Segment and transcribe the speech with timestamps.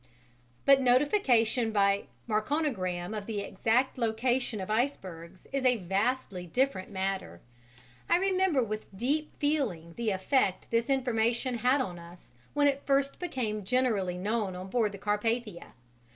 [0.65, 7.39] But notification by Marconigram of the exact location of icebergs is a vastly different matter.
[8.09, 13.19] I remember with deep feeling the effect this information had on us when it first
[13.19, 15.73] became generally known on board the Carpathia.